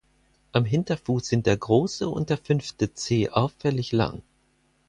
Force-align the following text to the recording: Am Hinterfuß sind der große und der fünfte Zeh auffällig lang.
Am 0.51 0.65
Hinterfuß 0.65 1.27
sind 1.27 1.45
der 1.45 1.57
große 1.57 2.09
und 2.09 2.31
der 2.31 2.39
fünfte 2.39 2.91
Zeh 2.95 3.29
auffällig 3.29 3.91
lang. 3.91 4.23